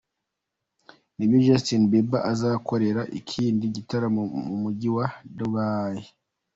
nibwo 1.15 1.37
Justin 1.47 1.81
Bieber 1.91 2.21
azakorera 2.31 3.01
ikindi 3.19 3.63
gitaramo 3.75 4.21
mu 4.47 4.55
mujyi 4.63 4.89
wa 4.95 5.07
Dubaï. 5.37 5.99